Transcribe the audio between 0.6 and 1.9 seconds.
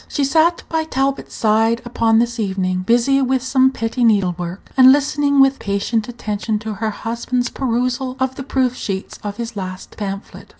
by Talbot's side